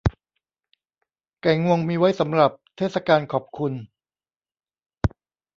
[1.41, 3.73] ไก่งวงมีไว้สำหรับเทศกาลขอบคุณ